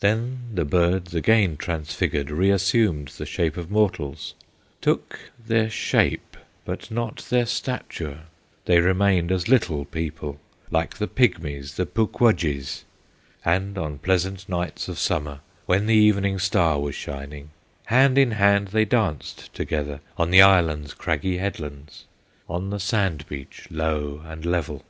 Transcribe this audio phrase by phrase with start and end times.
[0.00, 4.34] "Then the birds, again transfigured, Reassumed the shape of mortals,
[4.82, 6.36] Took their shape,
[6.66, 8.24] but not their stature;
[8.66, 10.38] They remained as Little People,
[10.70, 12.84] Like the pygmies, the Puk Wudjies,
[13.46, 17.48] And on pleasant nights of Summer, When the Evening Star was shining,
[17.86, 22.04] Hand in hand they danced together On the island's craggy headlands,
[22.46, 24.84] On the sand beach low and level.